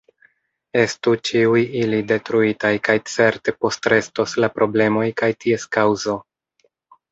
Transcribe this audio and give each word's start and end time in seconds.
Estu 0.83 1.11
ĉiuj 1.29 1.61
ili 1.81 1.99
detruitaj, 2.13 2.71
kaj 2.89 2.97
certe 3.17 3.55
postrestos 3.67 4.35
la 4.47 4.53
problemoj 4.59 5.07
kaj 5.23 5.33
ties 5.45 5.71
kaŭzo. 5.81 6.19